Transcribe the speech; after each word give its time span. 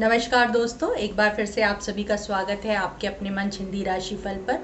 नमस्कार 0.00 0.50
दोस्तों 0.50 0.94
एक 0.96 1.16
बार 1.16 1.34
फिर 1.36 1.46
से 1.46 1.62
आप 1.62 1.80
सभी 1.80 2.04
का 2.04 2.16
स्वागत 2.16 2.60
है 2.64 2.76
आपके 2.76 3.06
अपने 3.06 3.30
मन 3.30 3.50
हिंदी 3.54 3.82
राशि 3.84 4.14
फल 4.16 4.36
पर। 4.48 4.58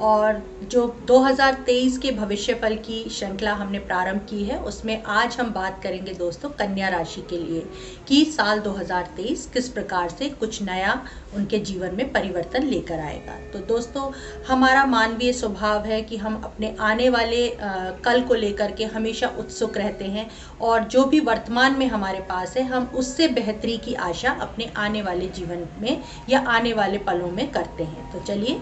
और 0.00 0.42
जो 0.70 0.82
2023 1.10 1.96
के 1.98 2.10
भविष्य 2.10 2.54
फल 2.54 2.74
की 2.76 3.02
श्रृंखला 3.10 3.52
हमने 3.52 3.78
प्रारंभ 3.78 4.20
की 4.30 4.42
है 4.44 4.58
उसमें 4.62 5.02
आज 5.02 5.36
हम 5.40 5.52
बात 5.52 5.80
करेंगे 5.82 6.12
दोस्तों 6.14 6.48
कन्या 6.50 6.88
राशि 6.88 7.20
के 7.30 7.38
लिए 7.38 7.64
कि 8.08 8.24
साल 8.26 8.60
2023 8.60 9.46
किस 9.46 9.68
प्रकार 9.68 10.08
से 10.08 10.28
कुछ 10.30 10.62
नया 10.62 11.00
उनके 11.36 11.58
जीवन 11.60 11.94
में 11.94 12.12
परिवर्तन 12.12 12.62
लेकर 12.62 13.00
आएगा। 13.00 13.38
तो 13.52 13.58
दोस्तों 13.66 14.10
हमारा 14.48 14.84
मानवीय 14.86 15.32
स्वभाव 15.32 15.84
है 15.84 16.02
कि 16.02 16.16
हम 16.16 16.40
अपने 16.44 16.74
आने 16.80 17.08
वाले 17.08 17.48
आ, 17.50 17.90
कल 18.04 18.22
को 18.22 18.34
लेकर 18.34 18.72
के 18.72 18.84
हमेशा 18.96 19.28
उत्सुक 19.38 19.76
रहते 19.76 20.04
हैं 20.06 20.28
और 20.60 20.84
जो 20.86 21.04
भी 21.04 21.20
वर्तमान 21.22 21.78
में 21.78 21.86
हमारे 21.86 22.20
पास 22.28 22.56
है 22.56 22.62
हम 22.64 22.92
उससे 22.94 23.28
बेहतरी 23.30 23.78
की 23.78 23.94
आशा 24.02 24.30
अपने 24.42 24.70
आने 24.82 25.02
वाले 25.02 25.28
जीवन 25.28 25.66
में 25.80 26.02
या 26.28 26.40
आने 26.48 26.72
वाले 26.72 26.98
पलों 27.00 27.30
में 27.30 27.50
करते 27.50 27.84
हैं। 27.84 28.10
तो 28.12 28.20
चलिए 28.20 28.60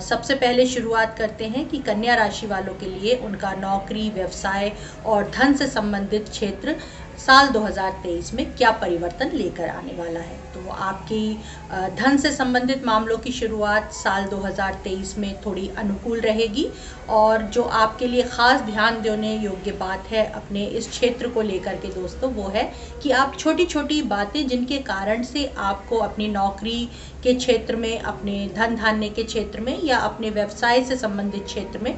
सबसे 0.00 0.34
पहले 0.34 0.66
शुरुआत 0.66 1.16
करते 1.18 1.46
हैं 1.46 1.68
कि 1.68 1.78
कन्या 1.82 2.14
राशि 2.14 2.46
वालों 2.46 2.74
के 2.74 2.86
लिए 2.88 3.14
उनका 3.24 3.52
नौकरी, 3.60 4.08
व्यवसाय 4.10 4.72
और 5.06 5.30
धन 5.30 5.54
से 5.54 5.66
संबंधित 5.68 6.28
क्षेत्र 6.28 6.76
साल 7.22 7.48
2023 7.48 8.32
में 8.34 8.44
क्या 8.56 8.70
परिवर्तन 8.78 9.30
लेकर 9.34 9.68
आने 9.68 9.92
वाला 9.92 10.20
है? 10.20 10.36
तो 10.54 10.70
आपकी 10.70 11.38
धन 11.96 12.16
से 12.16 12.30
संबंधित 12.32 12.84
मामलों 12.86 13.18
की 13.18 13.32
शुरुआत 13.32 13.92
साल 13.92 14.24
2023 14.24 15.16
में 15.18 15.34
थोड़ी 15.40 15.68
अनुकूल 15.78 16.20
रहेगी 16.20 16.68
और 17.08 17.42
जो 17.54 17.62
आपके 17.62 18.06
लिए 18.06 18.22
ख़ास 18.22 18.60
ध्यान 18.60 19.00
देने 19.02 19.34
योग्य 19.36 19.72
बात 19.80 20.10
है 20.10 20.24
अपने 20.32 20.64
इस 20.66 20.88
क्षेत्र 20.88 21.28
को 21.28 21.42
लेकर 21.42 21.76
के 21.76 21.88
दोस्तों, 21.90 22.32
वो 22.32 22.48
है 22.48 22.70
कि 23.02 23.10
आप 23.12 23.36
छोटी 23.38 23.66
छोटी 23.66 24.02
बातें 24.02 24.46
जिनके 24.48 24.78
कारण 24.82 25.22
से 25.22 25.46
आपको 25.58 25.98
अपनी 26.00 26.28
नौकरी 26.28 26.88
के 27.22 27.34
क्षेत्र 27.34 27.76
में, 27.76 27.98
अपने 27.98 28.48
धन 28.56 28.76
धान्य 28.76 29.08
के 29.08 29.22
क्षेत्र 29.24 29.60
में 29.60 29.78
या 29.84 29.98
अपने 30.00 30.30
व्यवसाय 30.30 30.84
से 30.84 30.96
संबंधित 30.96 31.44
क्षेत्र 31.44 31.78
में 31.78 31.96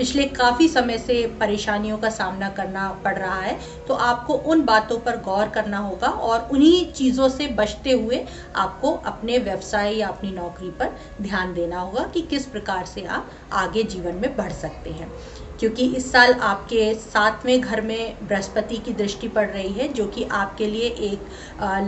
पिछले 0.00 0.24
काफ़ी 0.24 0.68
समय 0.68 0.98
से 0.98 1.14
परेशानियों 1.40 1.96
का 1.98 2.10
सामना 2.10 2.48
करना 2.48 2.88
पड़ 3.04 3.16
रहा 3.18 3.40
है 3.40 3.58
तो 3.88 3.94
आपको 3.94 4.34
उन 4.34 4.62
बातों 4.64 4.98
पर 4.98 5.16
गौर 5.16 5.48
करना 5.48 5.78
होगा 5.78 6.08
और 6.08 6.48
उन्हीं 6.52 6.92
चीज़ों 6.92 7.28
से 7.28 7.46
बचते 7.48 7.92
हुए 7.92 8.24
आपको 8.56 8.92
अपने 9.06 9.38
व्यवसाय 9.38 9.94
या 9.94 10.08
अपनी 10.08 10.30
नौकरी 10.30 10.70
पर 10.70 10.96
ध्यान 11.22 11.52
देना 11.54 11.80
होगा 11.80 12.04
कि 12.04 12.22
किस 12.22 12.46
प्रकार 12.46 12.86
से 12.86 13.04
आप 13.08 13.30
आगे 13.52 13.82
जीवन 13.82 14.14
में 14.14 14.36
बढ़ 14.36 14.52
सकते 14.52 14.90
हैं। 14.90 15.12
क्योंकि 15.60 15.86
इस 15.96 16.10
साल 16.12 16.32
आपके 16.32 16.92
सातवें 16.94 17.60
घर 17.60 17.80
में 17.80 18.26
बृहस्पति 18.28 18.76
की 18.76 18.92
दृष्टि 18.92 19.28
पड़ 19.28 19.48
रही 19.48 19.72
है, 19.72 19.88
जो 19.88 20.06
कि 20.06 20.24
आपके 20.24 20.66
लिए 20.66 20.88
एक 21.10 21.28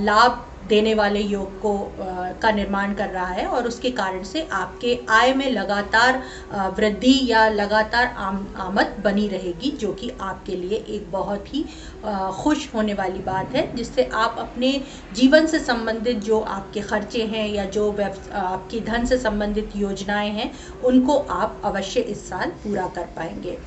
लाभ 0.00 0.44
देने 0.68 0.94
वाले 0.94 1.20
योग 1.20 1.58
को 1.60 1.72
आ, 2.00 2.30
का 2.32 2.50
निर्माण 2.50 2.94
कर 2.94 3.08
रहा 3.10 3.26
है 3.26 3.46
और 3.46 3.66
उसके 3.66 3.90
कारण 3.90 4.22
से 4.22 4.46
आपके 4.52 4.98
आय 5.10 5.32
में 5.34 5.50
लगातार 5.50 6.22
वृद्धि 6.76 7.14
या 7.24 7.48
लगातार 7.48 8.06
आम 8.18 8.46
आमद 8.56 8.94
बनी 9.04 9.26
रहेगी 9.28 9.70
जो 9.80 9.92
कि 9.92 10.10
आपके 10.20 10.56
लिए 10.56 10.76
एक 10.88 11.10
बहुत 11.10 11.54
ही 11.54 11.64
आ, 12.04 12.30
खुश 12.32 12.68
होने 12.74 12.94
वाली 12.94 13.18
बात 13.22 13.54
है 13.54 13.70
जिससे 13.76 14.08
आप 14.14 14.36
अपने 14.38 14.72
जीवन 15.12 15.46
से 15.46 15.58
संबंधित 15.60 16.16
जो 16.22 16.40
आपके 16.40 16.80
खर्चे 16.82 17.24
हैं 17.26 17.48
या 17.48 17.64
जो 17.70 17.90
आपकी 17.92 18.80
धन 18.80 19.04
से 19.06 19.16
संबंधित 19.18 19.76
योजनाएँ 19.76 20.30
हैं 20.30 20.50
उनको 20.84 21.18
आप 21.32 21.60
अवश्य 21.64 22.00
इस 22.00 22.28
साल 22.28 22.50
पूरा 22.64 22.86
कर 22.96 23.06
पाएँगे। 23.16 23.58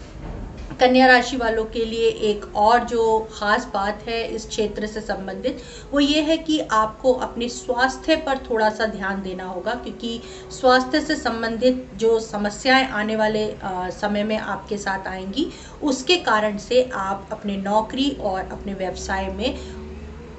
कन्या 0.80 1.08
राशि 1.08 1.38
वालों 1.38 1.64
के 1.66 1.84
लिए 1.86 2.08
एक 2.30 2.46
और 2.56 2.84
जो 2.84 3.20
ख़ास 3.34 3.68
बात 3.74 4.04
है 4.08 4.24
इस 4.28 4.48
क्षेत्र 4.48 4.88
से 4.88 5.02
संबंधित 5.02 5.62
वो 5.92 6.00
ये 6.00 6.22
है 6.22 6.38
कि 6.38 6.60
आपको 6.72 7.14
अपने 7.26 7.48
स्वास्थ्य 7.50 8.16
पर 8.16 8.38
थोड़ा 8.50 8.70
सा 8.70 8.86
ध्यान 8.86 9.22
देना 9.22 9.46
होगा 9.46 9.74
क्योंकि 9.76 10.20
स्वास्थ्य 10.52 11.02
से 11.02 11.16
संबंधित 11.16 11.88
जो 11.96 12.20
समस्याएँ 12.20 12.88
आने 12.94 13.16
वाले 13.16 13.46
आ, 13.54 13.90
समय 13.92 14.24
में 14.24 14.38
आपके 14.38 14.78
साथ 14.78 15.08
आएँगी 15.08 15.50
उसके 15.84 16.18
कारण 16.24 16.58
से 16.58 16.84
आप 16.94 17.28
अपने 17.32 17.58
नौकरी 17.58 18.10
और 18.22 18.40
अपने 18.42 18.74
व्यवसाय 18.74 19.30
में 19.30 19.85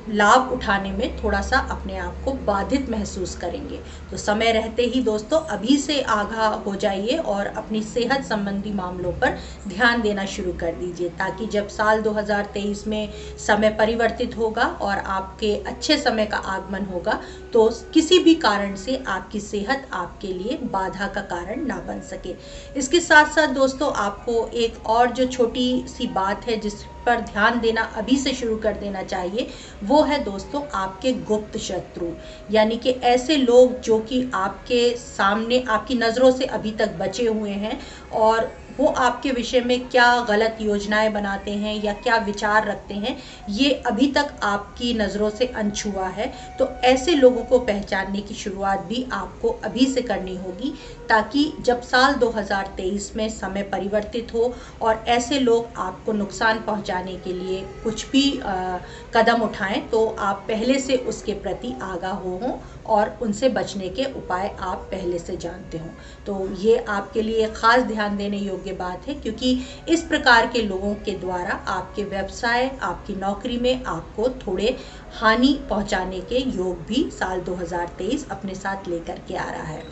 लाभ 0.08 0.50
उठाने 0.52 0.90
में 0.92 1.16
थोड़ा 1.16 1.40
सा 1.42 1.58
अपने 1.70 1.96
आप 1.98 2.20
को 2.24 2.32
बाधित 2.46 2.90
महसूस 2.90 3.34
करेंगे। 3.36 3.80
तो 4.10 4.16
समय 4.16 4.52
रहते 4.52 4.82
ही 4.84 5.02
दोस्तों, 5.02 5.40
अभी 5.40 5.76
से 5.78 6.00
आगाह 6.02 6.46
हो 6.46 6.74
जाइए 6.76 7.16
और 7.16 7.46
अपनी 7.46 7.82
सेहत 7.84 8.24
संबंधी 8.24 8.72
मामलों 8.72 9.12
पर 9.12 9.38
ध्यान 9.68 10.02
देना 10.02 10.24
शुरू 10.26 10.52
कर 10.52 10.72
दीजिए, 10.74 11.08
ताकि 11.08 11.46
जब 11.46 11.68
साल 11.68 12.02
2023 12.02 12.86
में 12.86 13.12
समय 13.38 13.70
परिवर्तित 13.78 14.36
होगा 14.38 14.66
और 14.80 14.98
आपके 14.98 15.54
अच्छे 15.66 15.98
समय 15.98 16.26
का 16.26 16.36
आगमन 16.36 16.84
होगा 16.84 17.20
तो 17.52 17.68
किसी 17.94 18.18
भी 18.18 18.34
कारण 18.36 18.74
से 18.76 19.02
आपकी 19.08 19.40
सेहत 19.40 19.88
आपके 19.92 20.28
लिए 20.28 20.58
बाधा 20.64 21.06
का 21.06 21.20
कारण 21.22 21.66
ना 21.66 21.76
बन 21.88 22.00
सके। 22.06 22.34
इसके 22.76 23.00
साथ 23.00 23.34
साथ 23.34 23.54
दोस्तों, 23.54 23.92
आपको 23.94 24.46
एक 24.48 24.86
और 24.86 25.10
जो 25.10 25.26
छोटी 25.26 25.84
सी 25.88 26.06
बात 26.08 26.46
है, 26.46 26.56
जिस 26.56 26.84
पर 27.06 27.20
ध्यान 27.20 27.60
देना 27.60 27.82
अभी 27.96 28.16
से 28.16 28.32
शुरू 28.32 28.56
कर 28.56 28.76
देना 28.76 29.02
चाहिए। 29.02 29.46
वो 29.84 30.02
है 30.02 30.22
दोस्तों, 30.24 30.62
आपके 30.74 31.12
गुप्त 31.12 31.56
शत्रु। 31.58 32.06
यानी 32.50 32.76
कि 32.76 32.90
ऐसे 32.90 33.36
लोग 33.36 33.80
जो 33.80 33.98
कि 34.00 34.30
आपके 34.34 34.96
सामने, 34.96 35.64
आपकी 35.68 35.94
नज़रों 35.94 36.30
से 36.32 36.44
अभी 36.44 36.70
तक 36.70 36.96
बचे 37.00 37.26
हुए 37.26 37.50
हैं 37.50 37.78
और 38.12 38.50
वो 38.78 38.86
आपके 38.98 39.30
विषय 39.32 39.60
में 39.60 39.88
क्या 39.88 40.08
गलत 40.20 40.56
योजनाएँ 40.60 41.10
बनाते 41.12 41.50
हैं 41.52 41.74
या 41.84 41.92
क्या 41.94 42.16
विचार 42.18 42.64
रखते 42.64 42.94
हैं 42.96 43.16
ये 43.50 43.70
अभी 43.86 44.06
तक 44.08 44.34
आपकी 44.44 44.92
नज़रों 44.94 45.30
से 45.30 45.46
अनछुआ 45.46 46.08
है। 46.08 46.30
तो 46.58 46.68
ऐसे 46.84 47.14
लोगों 47.14 47.42
को 47.44 47.58
पहचानने 47.60 48.20
की 48.20 48.34
शुरुआत 48.34 48.80
भी 48.82 49.04
आपको 49.12 49.50
अभी 49.64 49.86
से 49.86 50.02
करनी 50.02 50.36
होगी 50.36 50.72
ताकि 51.08 51.50
जब 51.60 51.80
साल 51.82 52.14
2023 52.16 53.10
में 53.16 53.28
समय 53.30 53.62
परिवर्तित 53.72 54.32
हो 54.34 54.52
और 54.82 55.04
ऐसे 55.08 55.38
लोग 55.38 55.68
आपको 55.78 56.12
नुकसान 56.12 56.58
पहुँचाने 56.60 57.16
के 57.16 57.32
लिए 57.32 57.62
कुछ 57.82 58.06
भी 58.10 58.24
आ, 58.38 58.78
कदम 59.14 59.42
उठाएँ 59.42 59.80
तो 59.90 60.06
आप 60.20 60.44
पहले 60.48 60.78
से 60.78 60.96
उसके 61.06 61.34
प्रति 61.36 61.74
आगाह 61.82 62.12
हो 62.14 62.36
हों। 62.36 62.52
और 62.88 63.16
उनसे 63.22 63.48
बचने 63.48 63.88
के 63.88 64.04
उपाय 64.14 64.48
आप 64.60 64.88
पहले 64.90 65.18
से 65.18 65.36
जानते 65.36 65.78
हो। 65.78 65.88
तो 66.26 66.48
ये 66.56 66.76
आपके 66.78 67.22
लिए 67.22 67.46
ख़ास 67.48 67.82
ध्यान 67.82 68.16
देने 68.16 68.38
योग्य 68.38 68.72
बात 68.74 69.08
है, 69.08 69.14
क्योंकि 69.14 69.58
इस 69.88 70.02
प्रकार 70.02 70.46
के 70.46 70.62
लोगों 70.62 70.94
के 70.96 71.18
द्वारा 71.18 71.54
आपके 71.68 72.04
व्यवसाय, 72.04 72.70
आपकी 72.82 73.14
नौकरी 73.16 73.58
में 73.58 73.84
आपको 73.84 74.28
थोड़े 74.46 74.76
हानि 75.12 75.58
पहुँचाने 75.70 76.20
के 76.22 76.38
योग 76.50 76.84
भी 76.86 77.08
साल 77.10 77.40
2023 77.40 78.28
अपने 78.30 78.54
साथ 78.54 78.88
लेकर 78.88 79.20
के 79.28 79.36
आ 79.36 79.50
रहा 79.50 79.62
है। 79.62 79.82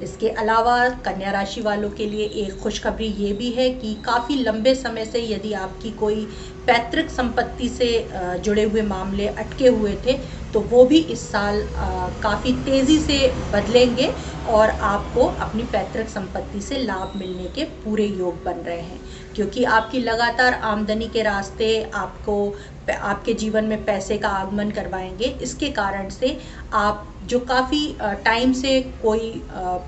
इसके 0.00 0.28
अलावा 0.30 0.88
कन्या 1.04 1.30
राशि 1.30 1.60
वालों 1.60 1.90
के 1.90 2.06
लिए 2.06 2.24
एक 2.44 2.56
खुशखबरी 2.58 3.06
ये 3.18 3.32
भी 3.32 3.50
है 3.50 3.68
कि 3.70 3.94
काफ़ी 4.04 4.34
लंबे 4.36 4.74
समय 4.74 5.04
से 5.04 5.20
यदि 5.22 5.52
आपकी 5.52 5.90
कोई 5.94 6.24
पैतृक 6.66 7.10
संपत्ति 7.10 7.68
से 7.68 7.86
जुड़े 8.44 8.62
हुए 8.62 8.82
मामले 8.82 9.26
अटके 9.28 9.68
हुए 9.68 9.94
थे 10.06 10.16
तो 10.54 10.60
वो 10.62 10.84
भी 10.84 10.98
इस 11.12 11.30
साल 11.32 11.62
काफ़ी 12.22 12.52
तेज़ी 12.62 12.98
से 13.00 13.18
बदलेंगे 13.52 14.14
और 14.46 14.70
आपको 14.70 15.24
अपनी 15.40 15.64
पैतृक 15.72 16.08
संपत्ति 16.08 16.60
से 16.60 16.78
लाभ 16.78 17.12
मिलने 17.16 17.48
के 17.48 17.64
पूरे 17.84 18.06
योग 18.06 18.42
बन 18.44 18.60
रहे 18.66 18.80
हैं। 18.80 19.00
क्योंकि 19.34 19.64
आपकी 19.76 19.98
लगातार 20.00 20.54
आमदनी 20.64 21.08
के 21.08 21.22
रास्ते 21.22 21.82
आपको 21.94 22.36
आपके 22.92 23.34
जीवन 23.34 23.64
में 23.64 23.84
पैसे 23.84 24.18
का 24.18 24.28
आगमन 24.30 24.70
करवाएँगे। 24.70 25.24
इसके 25.42 25.68
कारण 25.72 26.08
से 26.10 26.36
आप 26.74 27.06
जो 27.24 27.38
काफ़ी 27.40 27.80
टाइम 28.24 28.52
से 28.52 28.80
कोई 29.02 29.32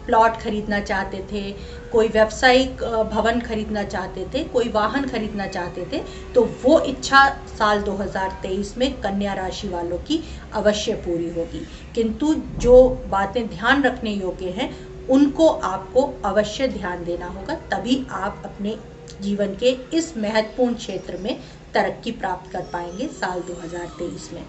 प्लॉट 0.06 0.36
खरीदना 0.36 0.80
चाहते 0.80 1.18
थे, 1.32 1.50
कोई 1.92 2.08
व्यावसायिक 2.08 2.82
भवन 3.12 3.40
खरीदना 3.40 3.82
चाहते 3.84 4.26
थे, 4.34 4.42
कोई 4.44 4.68
वाहन 4.68 5.06
खरीदना 5.06 5.46
चाहते 5.48 5.86
थे 5.92 6.02
तो 6.34 6.42
वो 6.62 6.78
इच्छा 6.82 7.26
साल 7.58 7.82
2023 7.82 8.76
में 8.78 8.92
कन्या 9.00 9.34
राशि 9.34 9.68
वालों 9.68 9.98
की 10.00 10.22
अवश्य 10.54 10.94
पूरी 11.06 11.28
होगी। 11.30 11.66
किंतु 11.94 12.34
जो 12.58 12.76
बातें 13.08 13.46
ध्यान 13.48 13.82
रखने 13.82 14.10
योग्य 14.10 14.50
हैं, 14.50 14.70
उनको 15.08 15.48
आपको 15.48 16.02
अवश्य 16.24 16.68
ध्यान 16.68 17.04
देना 17.04 17.26
होगा, 17.28 17.54
तभी 17.70 18.04
आप 18.10 18.42
अपने 18.44 18.76
जीवन 19.20 19.54
के 19.54 19.70
इस 19.94 20.16
महत्वपूर्ण 20.16 20.74
क्षेत्र 20.74 21.16
में 21.16 21.38
तरक्की 21.74 22.12
प्राप्त 22.12 22.50
कर 22.52 22.62
पाएँगे 22.72 23.08
साल 23.20 23.40
2023 23.42 24.32
में। 24.32 24.44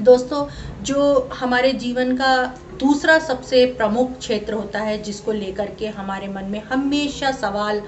दोस्तों, 0.00 0.46
जो 0.82 1.28
हमारे 1.34 1.72
जीवन 1.74 2.16
का 2.16 2.34
दूसरा 2.80 3.18
सबसे 3.18 3.64
प्रमुख 3.68 4.18
क्षेत्र 4.18 4.54
होता 4.54 4.80
है, 4.80 5.00
जिसको 5.02 5.32
लेकर 5.32 5.70
के 5.78 5.86
हमारे 5.88 6.28
मन 6.28 6.44
में 6.44 6.60
हमेशा 6.62 7.30
सवाल 7.32 7.80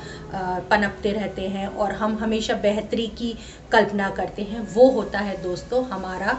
पनपते 0.70 1.12
रहते 1.12 1.42
हैं 1.48 1.66
और 1.68 1.92
हम 1.92 2.16
हमेशा 2.18 2.54
बेहतरी 2.54 3.06
की 3.18 3.34
कल्पना 3.72 4.08
करते 4.10 4.42
हैं, 4.42 4.66
वो 4.74 4.88
होता 4.90 5.18
है 5.18 5.42
दोस्तों 5.42 5.84
हमारा 5.84 6.38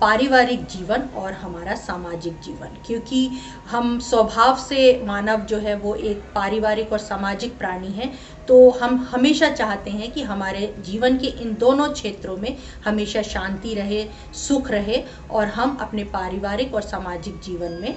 पारिवारिक 0.00 0.64
जीवन 0.66 1.02
और 1.16 1.32
हमारा 1.32 1.74
सामाजिक 1.74 2.40
जीवन। 2.40 2.76
क्योंकि 2.86 3.28
हम 3.70 3.98
स्वभाव 4.00 4.56
से 4.58 5.02
मानव 5.06 5.40
जो 5.42 5.58
है 5.58 5.74
वो 5.76 5.94
एक 5.94 6.22
पारिवारिक 6.34 6.92
और 6.92 6.98
सामाजिक 7.00 7.58
प्राणी 7.58 7.92
है 7.92 8.12
तो 8.48 8.68
हम 8.70 8.96
हमेशा 9.10 9.48
चाहते 9.50 9.90
हैं 9.90 10.10
कि 10.12 10.22
हमारे 10.22 10.74
जीवन 10.80 11.16
के 11.18 11.26
इन 11.42 11.54
दोनों 11.54 11.88
क्षेत्रों 11.88 12.36
में 12.36 12.56
हमेशा 12.84 13.22
शांति 13.22 13.74
रहे, 13.74 14.04
सुख 14.38 14.70
रहे 14.70 15.02
और 15.30 15.46
हम 15.48 15.76
अपने 15.80 16.04
पारिवारिक 16.04 16.74
और 16.74 16.82
सामाजिक 16.82 17.40
जीवन 17.40 17.72
में 17.72 17.96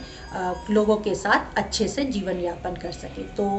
लोगों 0.71 0.95
के 0.97 1.15
साथ 1.15 1.57
अच्छे 1.57 1.87
से 1.87 2.03
जीवन 2.05 2.39
यापन 2.39 2.75
कर 2.75 2.91
सकें। 2.91 3.23
तो 3.35 3.49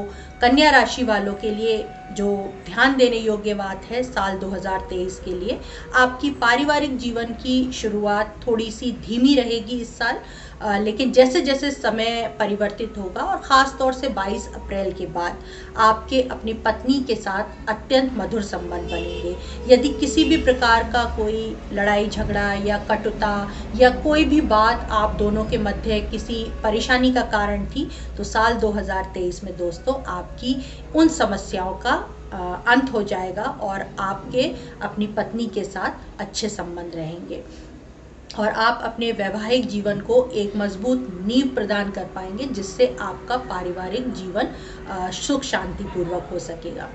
कन्या 0.41 0.71
राशि 0.71 1.05
वालों 1.05 1.35
के 1.35 1.51
लिए 1.51 1.85
जो 2.13 2.29
ध्यान 2.67 2.97
देने 2.97 3.17
योग्य 3.17 3.55
बात 3.55 3.85
है, 3.85 4.03
साल 4.03 4.39
2023 4.39 5.19
के 5.25 5.35
लिए, 5.35 5.59
आपकी 5.95 6.31
पारिवारिक 6.41 6.97
जीवन 6.99 7.33
की 7.43 7.73
शुरुआत 7.73 8.41
थोड़ी 8.47 8.71
सी 8.71 8.93
धीमी 9.07 9.35
रहेगी 9.35 9.81
इस 9.81 9.97
साल। 9.99 10.21
लेकिन 10.61 11.13
जैसे 11.13 11.41
जैसे 11.41 11.71
समय 11.71 12.37
परिवर्तित 12.39 12.95
होगा 12.99 13.23
और 13.23 13.41
ख़ास 13.43 13.75
तौर 13.79 13.93
से 13.95 14.09
22 14.11 14.47
अप्रैल 14.55 14.93
के 14.93 15.07
बाद 15.09 15.43
आपके 15.79 16.23
अपनी 16.31 16.53
पत्नी 16.65 16.99
के 17.03 17.15
साथ 17.17 17.69
अत्यंत 17.69 18.13
मधुर 18.17 18.43
संबंध 18.43 18.91
बनेंगे। 18.91 19.37
यदि 19.69 19.89
किसी 19.91 20.25
भी 20.25 20.37
प्रकार 20.39 20.91
का 20.93 21.05
कोई 21.17 21.57
लड़ाई, 21.73 22.09
झगड़ा 22.09 22.53
या 22.65 22.79
कटुता 22.91 23.51
या 23.77 23.91
कोई 24.01 24.25
भी 24.25 24.41
बात 24.49 24.89
आप 24.93 25.15
दोनों 25.19 25.45
के 25.45 25.59
मध्य 25.61 26.01
किसी 26.11 26.45
परेशानी 26.63 27.13
का 27.13 27.23
कारण 27.31 27.67
थी 27.67 27.89
तो 28.17 28.25
साल 28.25 28.59
2023 28.59 29.43
में 29.45 29.57
दोस्तों 29.57 29.95
आपकी 30.09 30.57
उन 30.97 31.09
समस्याओं 31.11 31.75
का 31.77 31.95
अंत 32.69 32.93
हो 32.93 33.03
जाएगा 33.05 33.43
और 33.43 33.85
आपके 34.01 34.43
अपनी 34.83 35.07
पत्नी 35.17 35.47
के 35.47 35.65
साथ 35.65 36.21
अच्छे 36.21 36.49
संबंध 36.49 36.95
रहेंगे। 36.95 37.43
और 38.39 38.49
आप 38.49 38.81
अपने 38.85 39.11
वैवाहिक 39.13 39.67
जीवन 39.69 40.01
को 40.01 40.25
एक 40.35 40.57
मज़बूत 40.57 41.07
नींव 41.27 41.55
प्रदान 41.55 41.91
कर 41.91 42.05
पाएँगे, 42.15 42.45
जिससे 42.45 42.97
आपका 43.01 43.37
पारिवारिक 43.47 44.13
जीवन 44.15 44.55
सुख 45.17 45.43
शांति 45.45 45.85
पूर्वक 45.85 46.29
हो 46.33 46.39
सकेगा। 46.41 46.89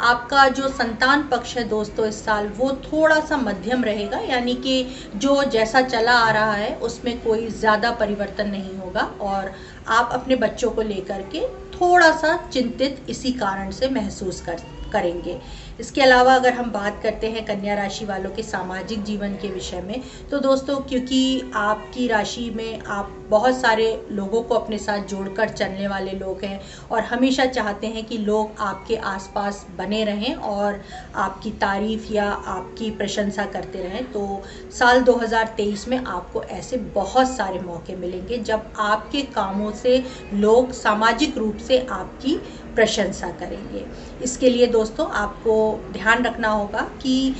आपका 0.00 0.46
जो 0.48 0.68
संतान 0.68 1.22
पक्ष 1.22 1.56
है 1.56 1.62
दोस्तों, 1.64 2.06
इस 2.06 2.24
साल 2.24 2.48
वो 2.48 2.70
थोड़ा 2.82 3.18
सा 3.20 3.36
मध्यम 3.36 3.84
रहेगा, 3.84 4.18
यानी 4.20 4.54
कि 4.56 4.86
जो 5.16 5.42
जैसा 5.44 5.80
चला 5.82 6.12
आ 6.12 6.30
रहा 6.30 6.52
है, 6.52 6.74
उसमें 6.78 7.20
कोई 7.22 7.48
ज़्यादा 7.50 7.90
परिवर्तन 7.92 8.50
नहीं 8.50 8.76
होगा 8.76 9.02
और 9.20 9.52
आप 9.88 10.10
अपने 10.12 10.36
बच्चों 10.36 10.70
को 10.70 10.82
लेकर 10.82 11.22
के 11.32 11.46
थोड़ा 11.72 12.10
सा 12.12 12.36
चिंतित 12.52 13.06
इसी 13.08 13.32
कारण 13.34 13.70
से 13.70 13.88
महसूस 13.90 14.40
कर, 14.40 14.60
करेंगे। 14.92 15.40
इसके 15.80 16.00
अलावा 16.02 16.34
अगर 16.34 16.52
हम 16.54 16.70
बात 16.72 17.00
करते 17.02 17.30
हैं 17.30 17.44
कन्या 17.46 17.74
राशि 17.74 18.04
वालों 18.04 18.30
के 18.30 18.42
सामाजिक 18.42 19.02
जीवन 19.04 19.34
के 19.36 19.48
विषय 19.48 19.80
में 19.80 20.02
तो 20.30 20.38
दोस्तों, 20.38 20.76
क्योंकि 20.78 21.50
आपकी 21.54 22.06
राशि 22.08 22.50
में 22.50 22.80
आप 22.80 23.12
बहुत 23.30 23.56
सारे 23.56 23.86
लोगों 24.10 24.40
को 24.42 24.54
अपने 24.54 24.78
साथ 24.78 25.06
जोड़कर 25.06 25.48
चलने 25.48 25.88
वाले 25.88 26.12
लोग 26.12 26.44
हैं 26.44 26.60
और 26.90 27.02
हमेशा 27.02 27.44
चाहते 27.46 27.86
हैं 27.86 28.04
कि 28.04 28.18
लोग 28.18 28.60
आपके 28.60 28.96
आसपास 29.06 29.64
बने 29.78 30.02
रहें 30.04 30.34
और 30.34 30.80
आपकी 31.16 31.50
तारीफ़ 31.60 32.12
या 32.12 32.24
आपकी 32.24 32.90
प्रशंसा 32.90 33.44
करते 33.46 33.82
रहें। 33.82 34.04
तो 34.12 34.42
साल 34.78 35.02
2023 35.02 35.86
में 35.88 35.98
आपको 35.98 36.42
ऐसे 36.42 36.76
बहुत 36.94 37.30
सारे 37.30 37.58
मौके 37.60 37.96
मिलेंगे 37.96 38.38
जब 38.40 38.72
आपके 38.80 39.22
कामों 39.34 39.72
से 39.72 40.02
लोग 40.34 40.72
सामाजिक 40.74 41.38
रूप 41.38 41.56
से 41.58 41.78
आपकी 41.90 42.38
प्रशंसा 42.76 43.30
करेंगे। 43.40 43.84
इसके 44.20 44.50
लिए 44.50 44.66
दोस्तों, 44.68 45.08
आपको 45.12 45.54
ध्यान 45.92 46.24
रखना 46.24 46.48
होगा 46.48 46.80
कि 47.02 47.34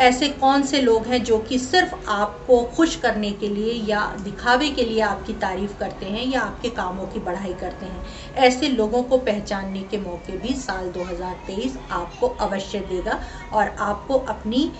ऐसे 0.00 0.28
कौन 0.40 0.62
से 0.62 0.80
लोग 0.82 1.06
हैं 1.06 1.22
जो 1.24 1.38
कि 1.40 1.58
सिर्फ़ 1.58 1.94
आपको 2.10 2.62
खुश 2.76 2.94
करने 2.96 3.30
के 3.32 3.48
लिए 3.48 3.72
या 3.88 4.00
दिखावे 4.20 4.68
के 4.70 4.84
लिए 4.84 5.00
आपकी 5.02 5.32
तारीफ़ 5.42 5.78
करते 5.78 6.06
हैं 6.06 6.26
या 6.26 6.40
आपके 6.42 6.68
कामों 6.70 7.06
की 7.06 7.20
बढ़ाई 7.20 7.54
करते 7.54 7.86
हैं। 7.86 8.04
ऐसे 8.46 8.68
लोगों 8.68 9.02
को 9.02 9.18
पहचानने 9.20 9.82
के 9.82 9.98
मौके 9.98 10.36
भी 10.38 10.54
साल 10.56 10.88
2023 10.90 11.78
आपको 11.92 12.28
अवश्य 12.40 12.80
देगा 12.80 13.20
और 13.52 13.74
आपको 13.80 14.18
अपनी 14.28 14.70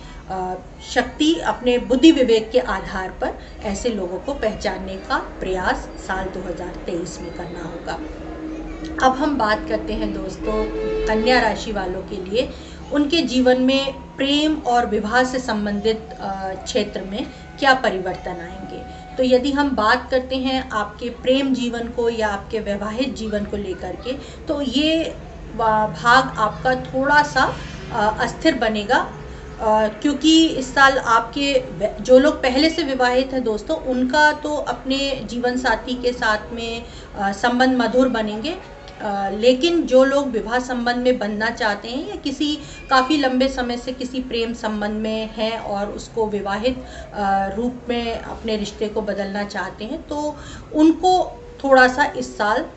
शक्ति, 0.83 1.33
अपने 1.45 1.77
बुद्धि 1.79 2.11
विवेक 2.11 2.49
के 2.51 2.59
आधार 2.59 3.09
पर 3.21 3.37
ऐसे 3.63 3.89
लोगों 3.89 4.19
को 4.19 4.33
पहचानने 4.35 4.97
का 4.99 5.17
प्रयास 5.39 5.89
साल 5.97 6.27
2023 6.29 7.19
में 7.21 7.33
करना 7.33 7.63
होगा। 7.63 7.99
अब 9.03 9.15
हम 9.15 9.37
बात 9.37 9.67
करते 9.69 9.93
हैं 9.93 10.11
दोस्तों, 10.13 10.63
कन्या 11.07 11.39
राशि 11.39 11.71
वालों 11.71 12.01
के 12.01 12.15
लिए। 12.23 12.49
उनके 12.93 13.21
जीवन 13.23 13.61
में 13.61 13.93
प्रेम 14.17 14.55
और 14.67 14.85
विवाह 14.85 15.23
से 15.23 15.39
संबंधित 15.39 16.09
क्षेत्र 16.21 17.01
में 17.01 17.25
क्या 17.59 17.73
परिवर्तन 17.75 18.41
आएँगे? 18.41 18.81
तो 19.17 19.23
यदि 19.25 19.51
हम 19.51 19.69
बात 19.75 20.09
करते 20.11 20.35
हैं 20.37 20.69
आपके 20.71 21.09
प्रेम 21.21 21.53
जीवन 21.53 21.87
को 21.89 22.09
या 22.09 22.27
आपके 22.29 22.59
वैवाहिक 22.59 23.13
जीवन 23.13 23.45
को 23.45 23.57
लेकर 23.57 23.95
के 24.05 24.13
तो 24.47 24.61
ये 24.61 25.03
भाग 25.55 26.37
आपका 26.39 26.75
थोड़ा 26.83 27.21
सा 27.25 27.43
अस्थिर 28.19 28.55
बनेगा। 28.55 28.99
क्योंकि 29.61 30.33
इस 30.47 30.73
साल 30.75 30.97
आपके 30.97 31.53
जो 32.01 32.17
लोग 32.19 32.35
पहले 32.43 32.69
से 32.69 32.83
विवाहित 32.83 33.33
हैं 33.33 33.43
दोस्तों, 33.43 33.77
उनका 33.85 34.31
तो 34.33 34.55
अपने 34.55 34.97
जीवन 35.29 35.57
साथी 35.57 35.93
के 36.01 36.11
साथ 36.13 36.53
में 36.53 36.85
संबंध 37.33 37.77
मधुर 37.77 38.09
बनेंगे। 38.09 38.55
लेकिन 39.01 39.81
जो 39.87 40.03
लोग 40.03 40.29
विवाह 40.31 40.59
संबंध 40.59 41.03
में 41.03 41.17
बनना 41.19 41.49
चाहते 41.49 41.87
हैं 41.87 42.07
या 42.09 42.15
किसी 42.15 42.55
काफ़ी 42.89 43.17
लंबे 43.17 43.47
समय 43.49 43.77
से 43.77 43.91
किसी 43.93 44.19
प्रेम 44.21 44.53
संबंध 44.53 45.01
में 45.01 45.29
हैं 45.33 45.57
और 45.59 45.91
उसको 45.91 46.25
विवाहित 46.27 46.83
रूप 47.55 47.85
में 47.89 48.13
अपने 48.13 48.55
रिश्ते 48.57 48.87
को 48.87 49.01
बदलना 49.01 49.43
चाहते 49.45 49.85
हैं 49.85 50.01
तो 50.07 50.35
उनको 50.73 51.13
थोड़ा 51.63 51.87
सा 51.87 52.11
इस 52.17 52.37
साल 52.37 52.69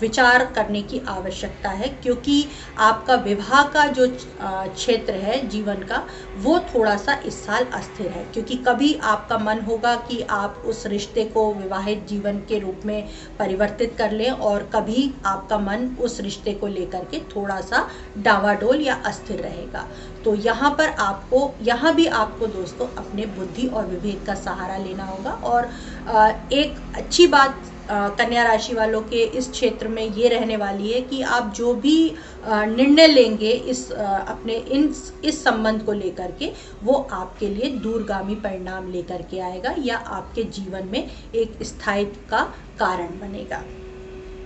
विचार 0.00 0.44
करने 0.54 0.82
की 0.82 1.00
आवश्यकता 1.08 1.70
है, 1.70 1.88
क्योंकि 2.02 2.44
आपका 2.78 3.14
विवाह 3.16 3.62
का 3.64 3.86
जो 3.88 4.06
क्षेत्र 4.40 5.12
है 5.14 5.46
जीवन 5.48 5.82
का, 5.82 6.02
वो 6.36 6.58
थोड़ा 6.74 6.96
सा 6.96 7.14
इस 7.26 7.44
साल 7.46 7.64
अस्थिर 7.64 8.08
है, 8.08 8.24
क्योंकि 8.24 8.56
कभी 8.58 8.92
आपका 9.04 9.38
मन 9.38 9.60
होगा 9.60 9.94
कि 10.08 10.20
आप 10.22 10.62
उस 10.66 10.84
रिश्ते 10.86 11.24
को 11.26 11.52
विवाहित 11.54 12.06
जीवन 12.08 12.38
के 12.48 12.58
रूप 12.58 12.86
में 12.86 13.08
परिवर्तित 13.38 13.94
कर 13.98 14.12
लें 14.12 14.30
और 14.30 14.68
कभी 14.74 15.10
आपका 15.26 15.58
मन 15.60 15.86
उस 16.00 16.20
रिश्ते 16.20 16.54
को 16.54 16.66
लेकर 16.68 17.04
के 17.04 17.20
थोड़ा 17.36 17.60
सा 17.62 17.86
डावाडोल 18.18 18.80
या 18.80 18.94
अस्थिर 19.06 19.40
रहेगा। 19.40 19.86
तो 20.24 20.34
यहाँ 20.36 20.70
पर 20.70 20.88
आपको, 20.90 21.50
यहाँ 21.62 21.94
भी 21.94 22.06
आपको 22.06 22.46
दोस्तों 22.48 22.86
अपने 22.98 23.26
बुद्धि 23.28 23.66
और 23.68 23.86
विवेक 23.86 24.24
का 24.26 24.34
सहारा 24.36 24.76
लेना 24.78 25.04
होगा 25.04 25.30
और 25.44 25.70
एक 26.52 26.76
अच्छी 26.96 27.26
बात 27.28 27.60
कन्या 27.90 28.42
राशि 28.42 28.74
वालों 28.74 29.00
के 29.02 29.22
इस 29.38 29.50
क्षेत्र 29.50 29.88
में 29.88 30.02
ये 30.04 30.28
रहने 30.28 30.56
वाली 30.56 30.92
है 30.92 31.00
कि 31.02 31.20
आप 31.22 31.52
जो 31.56 31.72
भी 31.76 31.96
निर्णय 32.46 33.06
लेंगे 33.06 33.50
इस 33.50 33.90
अपने 33.92 34.54
इन, 34.54 34.94
इस 35.24 35.42
संबंध 35.44 35.82
को 35.82 35.92
लेकर 35.94 36.32
के, 36.38 36.52
वो 36.82 36.94
आपके 37.12 37.48
लिए 37.48 37.70
दूरगामी 37.78 38.34
परिणाम 38.36 38.90
लेकर 38.92 39.22
के 39.30 39.40
आएगा 39.40 39.74
या 39.78 39.96
आपके 39.96 40.44
जीवन 40.44 40.88
में 40.92 41.04
एक 41.34 41.62
स्थायित्व 41.62 42.30
का 42.30 42.42
कारण 42.78 43.18
बनेगा। 43.20 43.64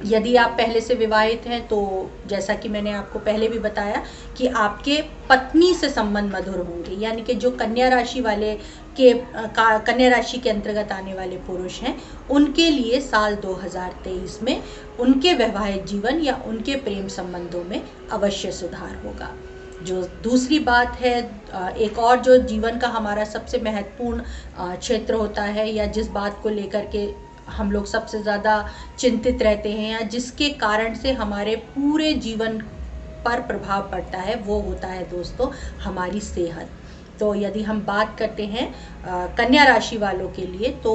यदि 0.07 0.35
आप 0.37 0.51
पहले 0.51 0.81
से 0.81 0.95
विवाहित 0.95 1.43
हैं 1.47 1.61
तो 1.69 1.79
जैसा 2.27 2.55
कि 2.55 2.69
मैंने 2.69 2.93
आपको 2.93 3.19
पहले 3.19 3.49
भी 3.49 3.59
बताया 3.59 4.03
कि 4.39 4.47
आपके 4.47 5.01
पत्नी 5.29 5.73
से 5.75 5.89
संबंध 5.89 6.35
मधुर 6.35 6.59
होंगे, 6.59 6.95
यानी 6.97 7.23
कि 7.23 7.35
जो 7.35 7.51
कन्या 7.51 7.89
राशि 7.89 8.21
वाले 8.21 8.53
के 8.97 9.13
कन्या 9.57 10.09
राशि 10.09 10.39
के 10.39 10.51
अंतर्गत 10.51 10.93
आने 10.93 11.15
वाले 11.15 11.37
पुरुष 11.39 11.81
हैं, 11.83 11.97
उनके 12.31 12.69
लिए 12.71 13.01
साल 13.03 13.35
2023 13.37 14.43
में 14.43 14.63
उनके 14.99 15.35
वैवाहिक 15.35 15.85
जीवन 15.87 16.21
या 16.21 16.35
उनके 16.47 16.75
प्रेम 16.79 17.09
संबंधों 17.11 17.65
में 17.65 17.83
अवश्य 18.13 18.53
सुधार 18.53 18.95
होगा। 19.05 19.35
जो 19.81 20.03
दूसरी 20.23 20.59
बात 20.61 20.97
है 21.01 21.17
एक 21.79 21.99
और 21.99 22.21
जो 22.21 22.37
जीवन 22.45 22.79
का 22.79 22.89
हमारा 22.89 23.25
सबसे 23.25 23.61
महत्वपूर्ण 23.61 24.23
क्षेत्र 24.59 25.15
होता 25.15 25.43
है 25.45 25.69
या 25.71 25.87
जिस 25.89 26.09
बात 26.11 26.39
को 26.43 26.49
लेकर 26.51 26.85
के 26.87 27.09
हम 27.51 27.71
लोग 27.73 27.87
सबसे 27.87 28.23
ज़्यादा 28.23 28.55
चिंतित 28.99 29.43
रहते 29.43 29.73
हैं 29.73 29.91
या 29.91 30.01
जिसके 30.09 30.49
कारण 30.59 30.95
से 30.95 31.13
हमारे 31.15 31.57
पूरे 31.75 32.13
जीवन 32.17 32.59
पर 33.25 33.41
प्रभाव 33.41 33.89
पड़ता 33.93 34.19
है, 34.19 34.35
वो 34.37 34.61
होता 34.61 34.89
है 34.89 35.09
दोस्तों, 35.09 35.51
हमारी 35.83 36.21
सेहत। 36.21 36.71
तो 37.23 37.35
यदि 37.35 37.63
हम 37.63 37.81
बात 37.85 38.17
करते 38.19 38.47
हैं 38.47 38.67
कन्या 39.37 39.65
राशि 39.65 39.97
वालों 39.97 40.29
के 40.29 40.47
लिए 40.47 40.71
तो 40.85 40.95